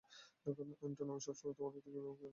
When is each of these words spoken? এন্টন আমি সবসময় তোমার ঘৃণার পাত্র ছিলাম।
এন্টন 0.85 1.07
আমি 1.07 1.21
সবসময় 1.21 1.55
তোমার 1.57 1.71
ঘৃণার 1.75 2.03
পাত্র 2.03 2.17
ছিলাম। 2.17 2.29